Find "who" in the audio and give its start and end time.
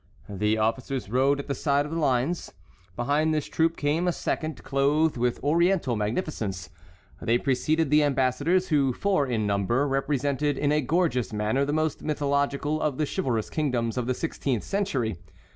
8.69-8.93